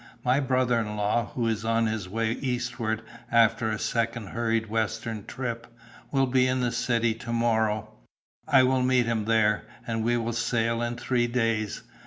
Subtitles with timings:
[0.25, 5.25] My brother in law, who is on his way eastward, after a second hurried western
[5.25, 5.67] trip,
[6.11, 7.87] will be in the city to morrow;
[8.47, 11.83] I meet him there, and we sail in three days.